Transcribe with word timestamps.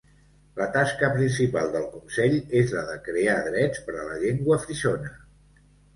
La 0.59 0.67
tasca 0.75 1.09
principal 1.17 1.69
del 1.75 1.85
consell 1.97 2.35
és 2.63 2.73
la 2.77 2.83
de 2.87 2.95
crear 3.09 3.35
drets 3.49 3.85
per 3.91 3.99
la 3.99 4.19
llengua 4.25 4.59
frisona. 4.65 5.13